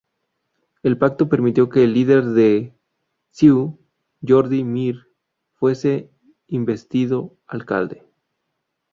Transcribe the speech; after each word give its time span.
El 0.81 0.97
pacto, 0.97 1.29
permitió 1.29 1.69
que 1.69 1.83
el 1.83 1.93
líder 1.93 2.23
de 2.25 2.73
CiU, 3.31 3.77
Jordi 4.27 4.63
Mir, 4.63 5.05
fuese 5.53 6.09
investido 6.47 7.37
alcalde. 7.45 8.01